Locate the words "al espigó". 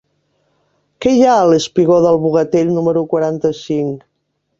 1.41-1.97